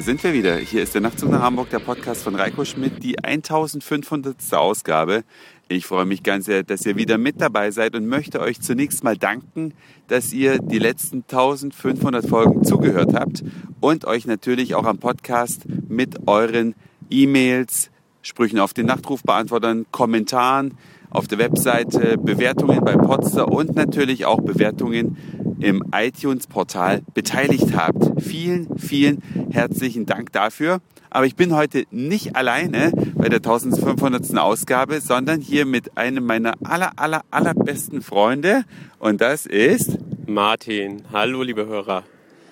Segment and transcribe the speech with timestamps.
[0.00, 0.56] Da sind wir wieder.
[0.56, 4.34] Hier ist der Nachtzug nach Hamburg, der Podcast von Reiko Schmidt, die 1500.
[4.52, 5.24] Ausgabe.
[5.68, 9.04] Ich freue mich ganz sehr, dass ihr wieder mit dabei seid und möchte euch zunächst
[9.04, 9.74] mal danken,
[10.08, 13.44] dass ihr die letzten 1500 Folgen zugehört habt
[13.80, 16.74] und euch natürlich auch am Podcast mit euren
[17.10, 17.90] E-Mails,
[18.22, 20.78] Sprüchen auf den Nachtrufbeantwortern, Kommentaren
[21.10, 25.18] auf der Webseite, Bewertungen bei Podster und natürlich auch Bewertungen
[25.60, 28.22] im iTunes-Portal beteiligt habt.
[28.22, 30.80] Vielen, vielen herzlichen Dank dafür.
[31.10, 34.38] Aber ich bin heute nicht alleine bei der 1500.
[34.38, 38.64] Ausgabe, sondern hier mit einem meiner aller, aller, allerbesten Freunde.
[38.98, 41.02] Und das ist Martin.
[41.12, 42.04] Hallo, liebe Hörer.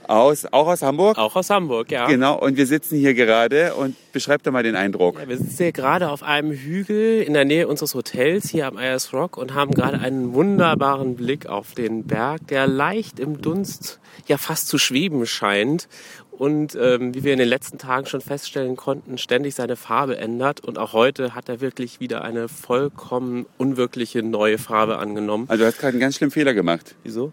[0.09, 1.19] Aus, auch aus Hamburg?
[1.19, 2.07] Auch aus Hamburg, ja.
[2.07, 5.21] Genau, und wir sitzen hier gerade und beschreibt doch mal den Eindruck.
[5.21, 8.79] Ja, wir sitzen hier gerade auf einem Hügel in der Nähe unseres Hotels hier am
[8.79, 14.01] Ayers Rock und haben gerade einen wunderbaren Blick auf den Berg, der leicht im Dunst
[14.27, 15.89] ja fast zu schweben scheint
[16.31, 20.61] und ähm, wie wir in den letzten Tagen schon feststellen konnten, ständig seine Farbe ändert.
[20.61, 25.47] Und auch heute hat er wirklich wieder eine vollkommen unwirkliche neue Farbe angenommen.
[25.49, 26.95] Also du hast gerade einen ganz schlimmen Fehler gemacht.
[27.03, 27.33] Wieso?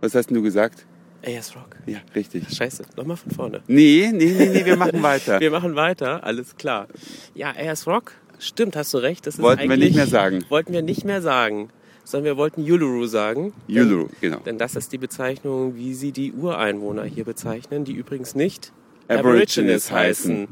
[0.00, 0.86] Was hast denn du gesagt?
[1.26, 1.76] AS Rock.
[1.86, 2.48] Ja, richtig.
[2.48, 3.60] Scheiße, nochmal von vorne.
[3.66, 5.40] Nee, nee, nee, nee, wir machen weiter.
[5.40, 6.86] wir machen weiter, alles klar.
[7.34, 9.26] Ja, AS Rock, stimmt, hast du recht.
[9.26, 10.44] Das ist wollten wir nicht mehr sagen.
[10.48, 11.70] Wollten wir nicht mehr sagen,
[12.04, 13.52] sondern wir wollten Uluru sagen.
[13.68, 14.38] Uluru, genau.
[14.38, 18.72] Denn das ist die Bezeichnung, wie sie die Ureinwohner hier bezeichnen, die übrigens nicht
[19.08, 20.48] Aborigines, heißen.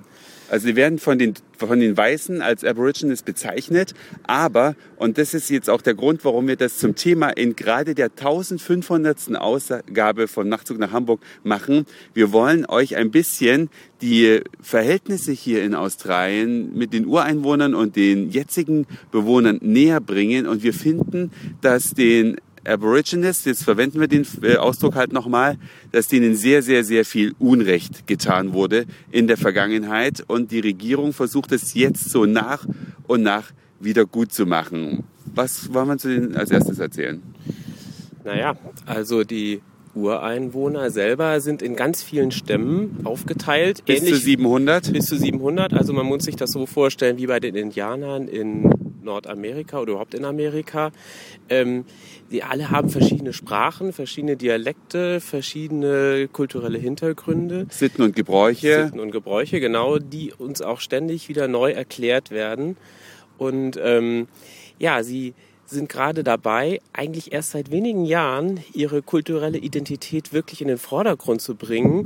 [0.48, 5.50] Also sie werden von den, von den Weißen als Aborigines bezeichnet, aber, und das ist
[5.50, 9.36] jetzt auch der Grund, warum wir das zum Thema in gerade der 1500.
[9.36, 11.84] Ausgabe von Nachtzug nach Hamburg machen,
[12.14, 13.70] wir wollen euch ein bisschen
[14.02, 20.62] die Verhältnisse hier in Australien mit den Ureinwohnern und den jetzigen Bewohnern näher bringen und
[20.62, 25.56] wir finden, dass den Aborigines, jetzt verwenden wir den äh, Ausdruck halt nochmal,
[25.92, 31.12] dass denen sehr, sehr, sehr viel Unrecht getan wurde in der Vergangenheit und die Regierung
[31.12, 32.66] versucht es jetzt so nach
[33.06, 35.04] und nach wieder gut zu machen.
[35.34, 37.22] Was wollen wir zu denen als erstes erzählen?
[38.24, 38.56] Naja,
[38.86, 39.60] also die
[39.94, 43.84] Ureinwohner selber sind in ganz vielen Stämmen aufgeteilt.
[43.86, 44.92] Bis zu 700?
[44.92, 45.72] Bis zu 700.
[45.72, 50.14] Also man muss sich das so vorstellen wie bei den Indianern in Nordamerika oder überhaupt
[50.14, 50.92] in Amerika.
[51.48, 51.84] Ähm,
[52.30, 57.66] die alle haben verschiedene Sprachen, verschiedene Dialekte, verschiedene kulturelle Hintergründe.
[57.70, 58.84] Sitten und Gebräuche.
[58.84, 62.76] Sitten und Gebräuche, genau, die uns auch ständig wieder neu erklärt werden.
[63.38, 64.28] Und ähm,
[64.78, 65.34] ja, sie
[65.66, 71.40] sind gerade dabei, eigentlich erst seit wenigen Jahren ihre kulturelle Identität wirklich in den Vordergrund
[71.40, 72.04] zu bringen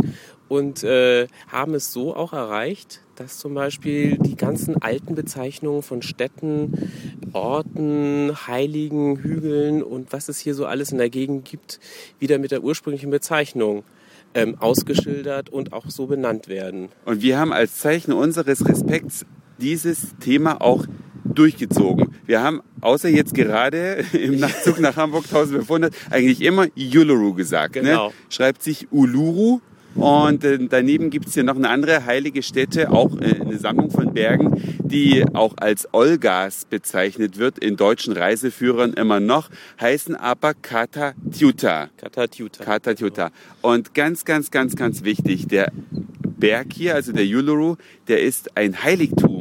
[0.49, 6.01] und äh, haben es so auch erreicht, dass zum Beispiel die ganzen alten Bezeichnungen von
[6.01, 6.91] Städten,
[7.35, 11.81] Orten, Heiligen, Hügeln und was es hier so alles in der Gegend gibt,
[12.19, 13.85] wieder mit der ursprünglichen Bezeichnung
[14.33, 16.89] ähm, ausgeschildert und auch so benannt werden.
[17.05, 19.27] Und wir haben als Zeichen unseres Respekts
[19.59, 20.87] dieses Thema auch
[21.23, 22.15] durchgezogen.
[22.25, 27.77] Wir haben außer jetzt gerade im Nachtzug nach Hamburg 1500 eigentlich immer Uluru gesagt.
[27.77, 27.83] Ne?
[27.83, 28.09] Genau.
[28.09, 28.15] Ne?
[28.31, 29.61] Schreibt sich Uluru.
[29.95, 33.91] Und äh, daneben gibt es hier noch eine andere heilige Stätte, auch äh, eine Sammlung
[33.91, 40.55] von Bergen, die auch als Olgas bezeichnet wird, in deutschen Reiseführern immer noch, heißen aber
[40.55, 41.89] Katatiuta.
[41.97, 42.65] Katatiuta.
[42.65, 43.31] Katatiuta.
[43.63, 45.73] Und ganz, ganz, ganz, ganz wichtig, der
[46.39, 47.77] Berg hier, also der Uluru,
[48.09, 49.40] der ist ein Heiligtum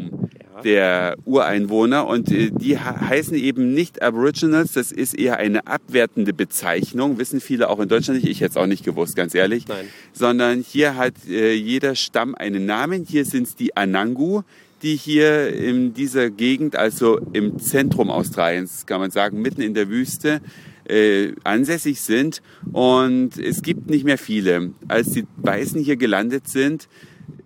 [0.64, 7.18] der Ureinwohner und äh, die heißen eben nicht Aboriginals, das ist eher eine abwertende Bezeichnung,
[7.18, 9.86] wissen viele auch in Deutschland nicht, ich hätte es auch nicht gewusst, ganz ehrlich, Nein.
[10.14, 14.42] sondern hier hat äh, jeder Stamm einen Namen, hier sind es die Anangu,
[14.81, 19.90] die hier in dieser Gegend, also im Zentrum Australiens, kann man sagen, mitten in der
[19.90, 20.42] Wüste,
[20.90, 22.42] äh, ansässig sind.
[22.72, 24.72] Und es gibt nicht mehr viele.
[24.88, 26.88] Als die Weißen hier gelandet sind,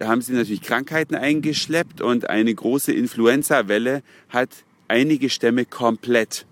[0.01, 4.49] haben sie natürlich Krankheiten eingeschleppt und eine große Influenza-Welle hat
[4.87, 6.45] einige Stämme komplett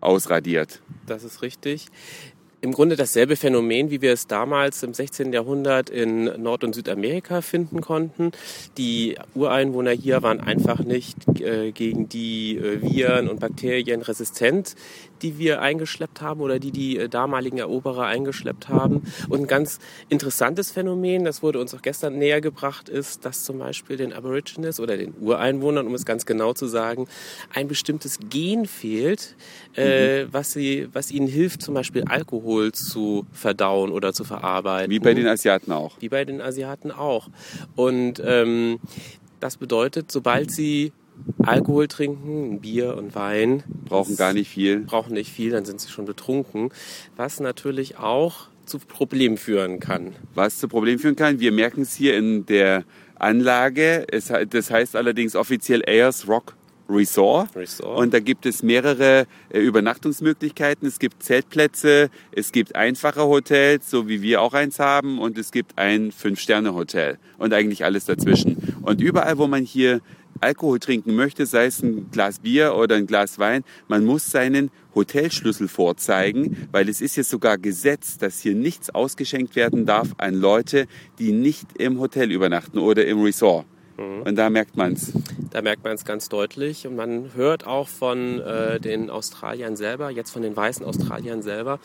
[0.00, 0.80] ausradiert.
[1.06, 1.86] Das ist richtig
[2.62, 5.32] im Grunde dasselbe Phänomen, wie wir es damals im 16.
[5.32, 8.32] Jahrhundert in Nord- und Südamerika finden konnten.
[8.76, 14.76] Die Ureinwohner hier waren einfach nicht äh, gegen die äh, Viren und Bakterien resistent,
[15.22, 19.04] die wir eingeschleppt haben oder die die äh, damaligen Eroberer eingeschleppt haben.
[19.30, 19.78] Und ein ganz
[20.10, 24.80] interessantes Phänomen, das wurde uns auch gestern näher gebracht, ist, dass zum Beispiel den Aborigines
[24.80, 27.08] oder den Ureinwohnern, um es ganz genau zu sagen,
[27.54, 29.34] ein bestimmtes Gen fehlt,
[29.76, 30.28] äh, mhm.
[30.32, 34.90] was, sie, was ihnen hilft, zum Beispiel Alkohol zu verdauen oder zu verarbeiten.
[34.90, 35.96] Wie bei den Asiaten auch.
[36.00, 37.28] Wie bei den Asiaten auch.
[37.76, 38.80] Und ähm,
[39.40, 40.92] das bedeutet, sobald sie
[41.42, 43.62] Alkohol trinken, Bier und Wein.
[43.86, 44.80] Brauchen gar nicht viel.
[44.80, 46.70] Brauchen nicht viel, dann sind sie schon betrunken.
[47.16, 50.14] Was natürlich auch zu Problemen führen kann.
[50.34, 52.84] Was zu Problemen führen kann, wir merken es hier in der
[53.16, 54.06] Anlage.
[54.10, 56.54] Es, das heißt allerdings offiziell Ayers Rock
[56.90, 57.54] Resort.
[57.54, 57.98] Resort.
[57.98, 60.86] Und da gibt es mehrere äh, Übernachtungsmöglichkeiten.
[60.86, 65.52] Es gibt Zeltplätze, es gibt einfache Hotels, so wie wir auch eins haben, und es
[65.52, 68.76] gibt ein Fünf-Sterne-Hotel und eigentlich alles dazwischen.
[68.82, 70.00] Und überall, wo man hier
[70.40, 74.70] Alkohol trinken möchte, sei es ein Glas Bier oder ein Glas Wein, man muss seinen
[74.94, 80.34] Hotelschlüssel vorzeigen, weil es ist jetzt sogar Gesetz, dass hier nichts ausgeschenkt werden darf an
[80.34, 80.86] Leute,
[81.18, 83.66] die nicht im Hotel übernachten oder im Resort.
[84.00, 84.22] Mhm.
[84.22, 85.12] Und da merkt man es.
[85.50, 86.86] Da merkt man es ganz deutlich.
[86.86, 91.78] Und man hört auch von äh, den Australiern selber, jetzt von den weißen Australiern selber,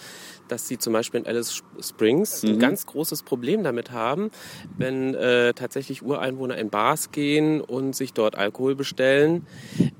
[0.47, 2.51] dass sie zum Beispiel in Alice Springs mhm.
[2.51, 4.31] ein ganz großes Problem damit haben,
[4.77, 9.45] wenn äh, tatsächlich Ureinwohner in Bars gehen und sich dort Alkohol bestellen,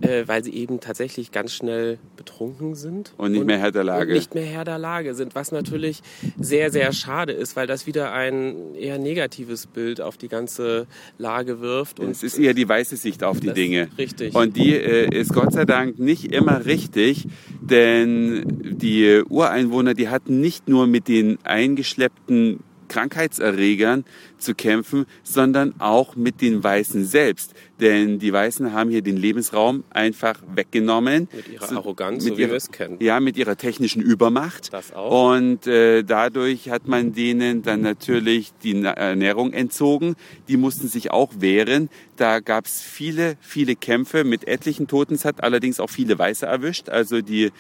[0.01, 3.13] äh, weil sie eben tatsächlich ganz schnell betrunken sind.
[3.17, 4.13] Und nicht und, mehr Herr der Lage.
[4.13, 6.01] nicht mehr Herr der Lage sind, was natürlich
[6.37, 10.87] sehr, sehr schade ist, weil das wieder ein eher negatives Bild auf die ganze
[11.17, 11.99] Lage wirft.
[11.99, 13.89] Und es ist eher die weiße Sicht auf die Dinge.
[13.97, 14.35] Richtig.
[14.35, 17.27] Und die äh, ist Gott sei Dank nicht immer richtig,
[17.61, 24.05] denn die Ureinwohner, die hatten nicht nur mit den eingeschleppten Krankheitserregern
[24.37, 27.53] zu kämpfen, sondern auch mit den Weißen selbst.
[27.79, 31.27] Denn die Weißen haben hier den Lebensraum einfach weggenommen.
[31.33, 32.97] Mit ihrer Arroganz, mit so wie ihrer, wir es kennen.
[33.01, 34.71] Ja, mit ihrer technischen Übermacht.
[34.71, 35.33] Das auch.
[35.35, 40.15] Und äh, dadurch hat man denen dann natürlich die Ernährung entzogen.
[40.47, 41.89] Die mussten sich auch wehren.
[42.15, 45.15] Da gab es viele, viele Kämpfe mit etlichen Toten.
[45.15, 46.89] Es hat allerdings auch viele Weiße erwischt.
[46.89, 47.51] Also die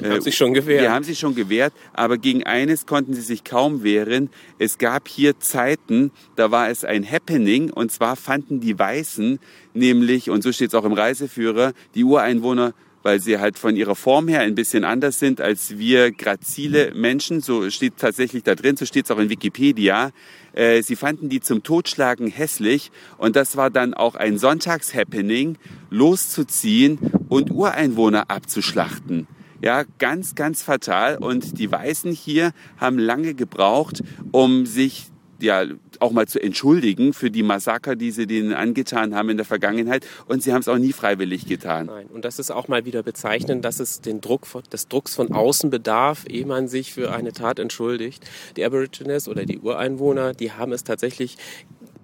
[0.00, 0.82] die haben sich schon gewehrt.
[0.82, 4.30] Die haben sich schon gewehrt, aber gegen eines konnten sie sich kaum wehren.
[4.58, 9.38] Es gab hier Zeiten, da war es ein Happening und zwar fanden die Weißen
[9.74, 12.74] nämlich, und so steht es auch im Reiseführer, die Ureinwohner
[13.04, 17.40] weil sie halt von ihrer Form her ein bisschen anders sind als wir grazile Menschen.
[17.40, 20.10] So steht tatsächlich da drin, so steht es auch in Wikipedia.
[20.54, 25.58] Äh, sie fanden die zum Totschlagen hässlich und das war dann auch ein Sonntagshappening,
[25.90, 26.98] loszuziehen
[27.28, 29.28] und Ureinwohner abzuschlachten.
[29.60, 31.18] Ja, ganz, ganz fatal.
[31.18, 35.06] Und die Weißen hier haben lange gebraucht, um sich
[35.44, 35.64] ja
[36.00, 40.06] auch mal zu entschuldigen für die Massaker, die sie denen angetan haben in der Vergangenheit.
[40.26, 41.86] Und sie haben es auch nie freiwillig getan.
[41.86, 42.06] Nein.
[42.12, 45.70] Und das ist auch mal wieder bezeichnend, dass es den Druck des Drucks von außen
[45.70, 48.24] bedarf, ehe man sich für eine Tat entschuldigt.
[48.56, 51.36] Die Aborigines oder die Ureinwohner, die haben es tatsächlich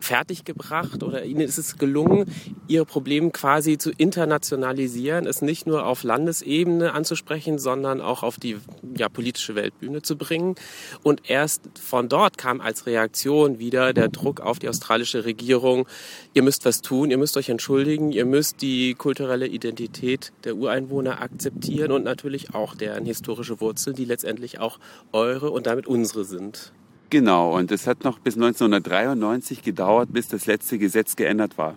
[0.00, 2.24] fertiggebracht oder ihnen ist es gelungen,
[2.66, 8.56] ihr Problem quasi zu internationalisieren, es nicht nur auf Landesebene anzusprechen, sondern auch auf die
[8.96, 10.56] ja, politische Weltbühne zu bringen.
[11.02, 15.86] Und erst von dort kam als Reaktion wieder der Druck auf die australische Regierung,
[16.34, 21.20] ihr müsst was tun, ihr müsst euch entschuldigen, ihr müsst die kulturelle Identität der Ureinwohner
[21.20, 24.78] akzeptieren und natürlich auch deren historische Wurzeln, die letztendlich auch
[25.12, 26.72] eure und damit unsere sind.
[27.10, 31.76] Genau, und es hat noch bis 1993 gedauert, bis das letzte Gesetz geändert war.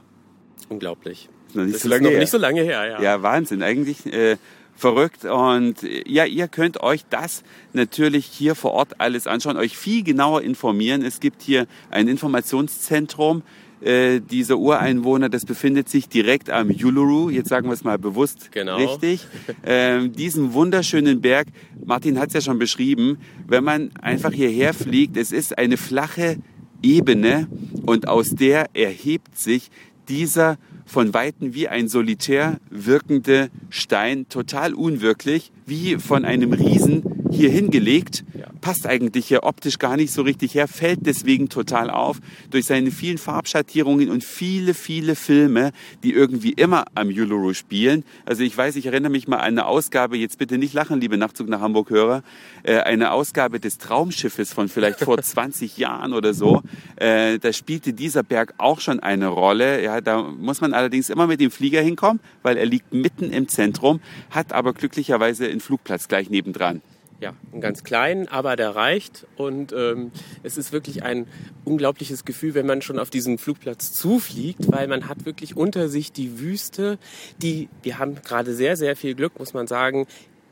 [0.70, 1.28] Unglaublich.
[1.48, 2.20] Ist noch nicht, das so, lange noch her.
[2.20, 2.88] nicht so lange her.
[2.88, 3.64] Ja, ja Wahnsinn.
[3.64, 4.38] Eigentlich äh,
[4.76, 5.26] verrückt.
[5.26, 7.44] Und ja, ihr könnt euch das
[7.74, 11.04] natürlich hier vor Ort alles anschauen, euch viel genauer informieren.
[11.04, 13.42] Es gibt hier ein Informationszentrum
[13.84, 18.52] äh, dieser Ureinwohner, das befindet sich direkt am Uluru, jetzt sagen wir es mal bewusst
[18.52, 18.78] genau.
[18.78, 19.28] richtig,
[19.66, 21.48] ähm, diesen wunderschönen Berg,
[21.86, 26.38] Martin hat es ja schon beschrieben, wenn man einfach hierher fliegt, es ist eine flache
[26.82, 27.48] Ebene
[27.86, 29.70] und aus der erhebt sich
[30.10, 37.50] dieser von Weitem wie ein solitär wirkende Stein, total unwirklich, wie von einem Riesen hier
[37.50, 38.26] hingelegt.
[38.64, 42.92] Passt eigentlich hier optisch gar nicht so richtig her, fällt deswegen total auf durch seine
[42.92, 48.06] vielen Farbschattierungen und viele, viele Filme, die irgendwie immer am Uluru spielen.
[48.26, 51.18] Also ich weiß, ich erinnere mich mal an eine Ausgabe, jetzt bitte nicht lachen, liebe
[51.18, 52.24] Nachtzug nach Hamburg-Hörer,
[52.64, 56.62] äh, eine Ausgabe des Traumschiffes von vielleicht vor 20 Jahren oder so.
[56.96, 59.84] Äh, da spielte dieser Berg auch schon eine Rolle.
[59.84, 63.50] Ja, da muss man allerdings immer mit dem Flieger hinkommen, weil er liegt mitten im
[63.50, 66.82] Zentrum, hat aber glücklicherweise einen Flugplatz gleich nebendran
[67.24, 69.26] ja, einen ganz kleinen, aber der reicht.
[69.38, 70.12] Und ähm,
[70.44, 71.26] es ist wirklich ein
[71.64, 76.12] unglaubliches Gefühl, wenn man schon auf diesen Flugplatz zufliegt, weil man hat wirklich unter sich
[76.12, 77.00] die Wüste,
[77.42, 80.06] die, wir haben gerade sehr, sehr viel Glück, muss man sagen,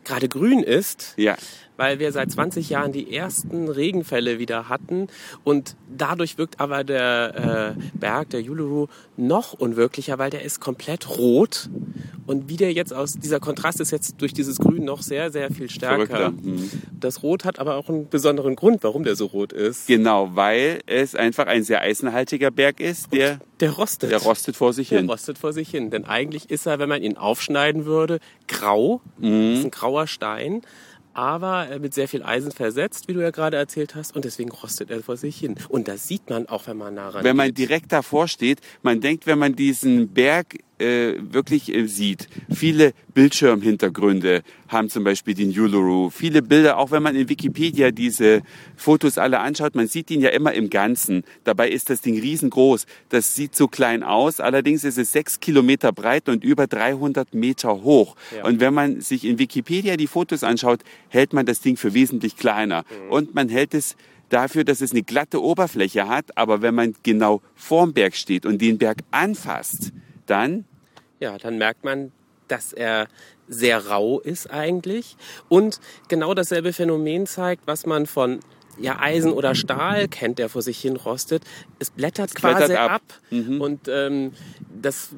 [0.05, 1.13] gerade grün ist.
[1.17, 1.35] Ja
[1.81, 5.07] weil wir seit 20 Jahren die ersten Regenfälle wieder hatten
[5.43, 8.85] und dadurch wirkt aber der äh, Berg, der Uluru,
[9.17, 11.71] noch unwirklicher, weil der ist komplett rot
[12.31, 15.51] und wie der jetzt aus, dieser Kontrast ist jetzt durch dieses Grün noch sehr, sehr
[15.51, 16.31] viel stärker.
[16.31, 16.71] Mhm.
[16.97, 19.85] Das Rot hat aber auch einen besonderen Grund, warum der so rot ist.
[19.85, 24.11] Genau, weil es einfach ein sehr eisenhaltiger Berg ist, der, der rostet.
[24.11, 25.07] Der rostet vor sich der hin.
[25.07, 25.89] Der rostet vor sich hin.
[25.91, 29.01] Denn eigentlich ist er, wenn man ihn aufschneiden würde, grau.
[29.19, 29.51] Mhm.
[29.51, 30.61] Das ist ein grauer Stein
[31.13, 34.89] aber mit sehr viel Eisen versetzt, wie du ja gerade erzählt hast, und deswegen rostet
[34.89, 35.55] er vor sich hin.
[35.69, 39.01] Und das sieht man auch, wenn man nah ran Wenn man direkt davor steht, man
[39.01, 42.27] denkt, wenn man diesen Berg äh, wirklich äh, sieht.
[42.49, 46.09] Viele Bildschirmhintergründe haben zum Beispiel den Uluru.
[46.09, 48.41] Viele Bilder, auch wenn man in Wikipedia diese
[48.75, 51.23] Fotos alle anschaut, man sieht ihn ja immer im Ganzen.
[51.43, 52.85] Dabei ist das Ding riesengroß.
[53.09, 54.39] Das sieht so klein aus.
[54.39, 58.15] Allerdings ist es sechs Kilometer breit und über 300 Meter hoch.
[58.35, 58.45] Ja.
[58.45, 62.37] Und wenn man sich in Wikipedia die Fotos anschaut, hält man das Ding für wesentlich
[62.37, 62.83] kleiner.
[63.05, 63.11] Mhm.
[63.11, 63.95] Und man hält es
[64.29, 66.37] dafür, dass es eine glatte Oberfläche hat.
[66.37, 69.91] Aber wenn man genau vorm Berg steht und den Berg anfasst,
[70.25, 70.65] dann
[71.21, 72.11] ja, dann merkt man,
[72.49, 73.07] dass er
[73.47, 75.15] sehr rau ist eigentlich
[75.47, 78.39] und genau dasselbe Phänomen zeigt, was man von
[78.77, 81.43] ja, Eisen oder Stahl kennt, der vor sich hin rostet.
[81.79, 83.01] Es blättert es quasi blättert ab, ab.
[83.29, 83.61] Mhm.
[83.61, 84.33] und ähm,
[84.81, 85.09] das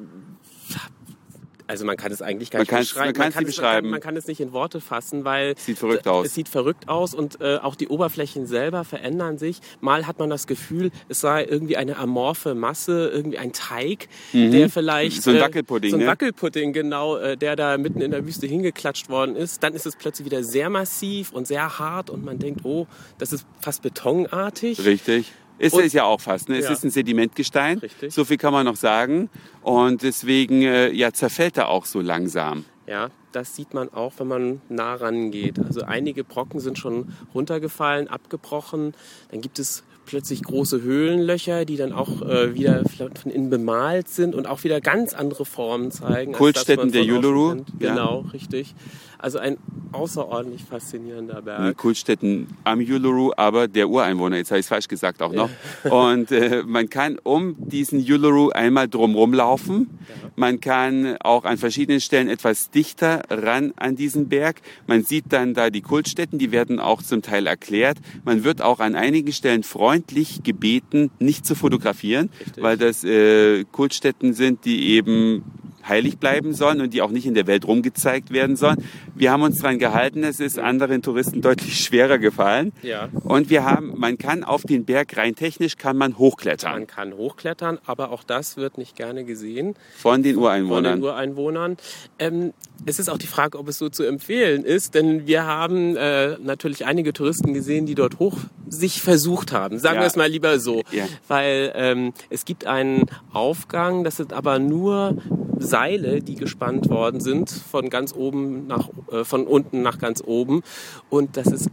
[1.66, 3.12] also man kann es eigentlich gar man nicht beschreiben.
[3.12, 3.90] Man, man, kann es, beschreiben.
[3.90, 6.26] Man, kann, es nicht in Worte fassen, weil sieht verrückt aus.
[6.26, 9.60] es sieht verrückt aus und äh, auch die Oberflächen selber verändern sich.
[9.80, 14.50] Mal hat man das Gefühl, es sei irgendwie eine amorphe Masse, irgendwie ein Teig, mhm.
[14.50, 16.06] der vielleicht so ein äh, Wackelpudding, äh, so ein ne?
[16.06, 19.62] Wackelpudding genau, äh, der da mitten in der Wüste hingeklatscht worden ist.
[19.62, 22.86] Dann ist es plötzlich wieder sehr massiv und sehr hart und man denkt, oh,
[23.18, 24.84] das ist fast betonartig.
[24.84, 25.32] Richtig.
[25.58, 26.48] Ist es ja auch fast.
[26.48, 26.58] Ne?
[26.58, 26.72] Es ja.
[26.72, 27.78] ist ein Sedimentgestein.
[27.78, 28.12] Richtig.
[28.12, 29.30] So viel kann man noch sagen.
[29.62, 32.64] Und deswegen äh, ja, zerfällt er auch so langsam.
[32.86, 35.58] Ja, das sieht man auch, wenn man nah rangeht.
[35.58, 38.94] Also einige Brocken sind schon runtergefallen, abgebrochen.
[39.30, 42.82] Dann gibt es plötzlich große Höhlenlöcher, die dann auch äh, wieder
[43.20, 46.32] von innen bemalt sind und auch wieder ganz andere Formen zeigen.
[46.32, 47.56] Kultstätten der Uluru.
[47.78, 48.74] Genau, richtig.
[49.18, 49.56] Also ein
[49.92, 51.78] außerordentlich faszinierender Berg.
[51.78, 55.48] Kultstätten am Uluru, aber der Ureinwohner, jetzt habe ich es falsch gesagt auch noch.
[55.82, 55.90] Ja.
[56.10, 59.98] Und äh, man kann um diesen Uluru einmal drumherum laufen.
[60.08, 60.30] Ja.
[60.36, 64.56] Man kann auch an verschiedenen Stellen etwas dichter ran an diesen Berg.
[64.86, 67.98] Man sieht dann da die Kultstätten, die werden auch zum Teil erklärt.
[68.24, 69.62] Man wird auch an einigen Stellen
[69.94, 72.62] freundlich gebeten, nicht zu fotografieren, Richtig.
[72.62, 75.44] weil das äh, Kultstätten sind, die eben
[75.88, 78.76] heilig bleiben sollen und die auch nicht in der Welt rumgezeigt werden sollen.
[79.14, 82.72] Wir haben uns daran gehalten, es ist anderen Touristen deutlich schwerer gefallen.
[82.82, 83.08] Ja.
[83.24, 86.72] Und wir haben, man kann auf den Berg rein technisch kann man hochklettern.
[86.72, 89.74] Man kann hochklettern, aber auch das wird nicht gerne gesehen.
[89.96, 90.92] Von den Ureinwohnern.
[90.92, 91.76] Von den Ureinwohnern.
[92.18, 92.52] Ähm,
[92.86, 96.36] es ist auch die Frage, ob es so zu empfehlen ist, denn wir haben äh,
[96.38, 98.38] natürlich einige Touristen gesehen, die dort hoch
[98.68, 99.78] sich versucht haben.
[99.78, 100.02] Sagen ja.
[100.02, 100.82] wir es mal lieber so.
[100.90, 101.06] Ja.
[101.28, 105.16] Weil ähm, es gibt einen Aufgang, das sind aber nur
[105.58, 110.62] Seile, die gespannt worden sind, von ganz oben nach, äh, von unten nach ganz oben.
[111.10, 111.70] Und das ist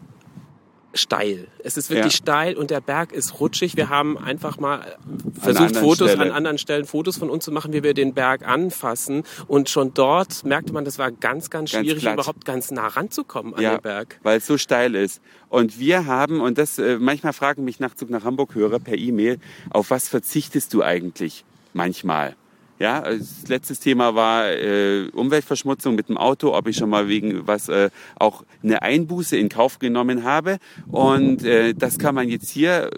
[0.94, 1.48] steil.
[1.64, 2.18] Es ist wirklich ja.
[2.18, 3.78] steil und der Berg ist rutschig.
[3.78, 4.98] Wir haben einfach mal
[5.40, 6.30] versucht, Fotos Stelle.
[6.30, 9.24] an anderen Stellen Fotos von uns zu machen, wie wir den Berg anfassen.
[9.48, 13.54] Und schon dort merkte man, das war ganz, ganz schwierig, ganz überhaupt ganz nah ranzukommen
[13.54, 14.20] an ja, den Berg.
[14.24, 15.22] Weil es so steil ist.
[15.50, 19.40] Und wir haben, und das äh, manchmal fragen mich Nachtzug nach Hamburg Hörer per E-Mail,
[19.70, 22.36] auf was verzichtest du eigentlich manchmal?
[22.82, 27.46] Ja, das letzte Thema war äh, Umweltverschmutzung mit dem Auto, ob ich schon mal wegen
[27.46, 30.58] was äh, auch eine Einbuße in Kauf genommen habe.
[30.88, 32.90] Und äh, das kann man jetzt hier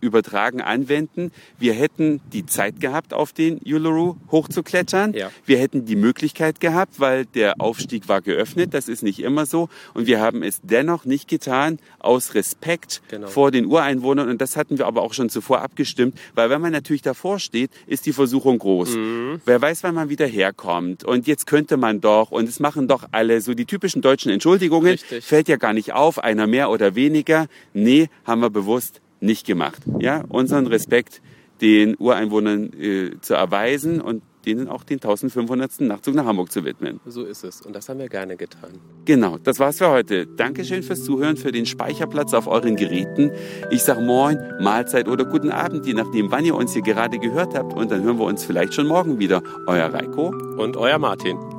[0.00, 1.32] übertragen anwenden.
[1.58, 5.12] Wir hätten die Zeit gehabt, auf den Uluru hochzuklettern.
[5.14, 5.30] Ja.
[5.44, 8.74] Wir hätten die Möglichkeit gehabt, weil der Aufstieg war geöffnet.
[8.74, 9.68] Das ist nicht immer so.
[9.94, 13.28] Und wir haben es dennoch nicht getan, aus Respekt genau.
[13.28, 14.28] vor den Ureinwohnern.
[14.28, 17.70] Und das hatten wir aber auch schon zuvor abgestimmt, weil wenn man natürlich davor steht,
[17.86, 18.96] ist die Versuchung groß.
[18.96, 19.40] Mhm.
[19.44, 21.04] Wer weiß, wann man wieder herkommt.
[21.04, 24.92] Und jetzt könnte man doch, und es machen doch alle so die typischen deutschen Entschuldigungen,
[24.92, 25.24] Richtig.
[25.24, 27.46] fällt ja gar nicht auf, einer mehr oder weniger.
[27.74, 29.82] Nee, haben wir bewusst nicht gemacht.
[29.98, 31.20] Ja, unseren Respekt
[31.60, 35.80] den Ureinwohnern äh, zu erweisen und denen auch den 1500.
[35.80, 37.00] Nachtzug nach Hamburg zu widmen.
[37.06, 37.60] So ist es.
[37.60, 38.70] Und das haben wir gerne getan.
[39.04, 40.26] Genau, das war's für heute.
[40.26, 43.30] Dankeschön fürs Zuhören, für den Speicherplatz auf euren Geräten.
[43.70, 47.54] Ich sag Moin, Mahlzeit oder guten Abend, je nachdem, wann ihr uns hier gerade gehört
[47.54, 47.74] habt.
[47.74, 49.42] Und dann hören wir uns vielleicht schon morgen wieder.
[49.66, 51.57] Euer Reiko und euer Martin.